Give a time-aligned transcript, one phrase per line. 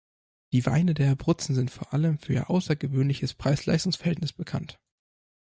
[0.51, 4.79] Die Weine der Abruzzen sind vor allem für ihr außergewöhnliches Preis-Leistungs-Verhältnis bekannt.